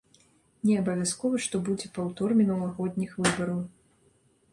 Неабавязкова, 0.69 1.41
што 1.45 1.55
будзе 1.67 1.91
паўтор 1.97 2.33
мінулагодніх 2.39 3.13
выбараў. 3.19 3.61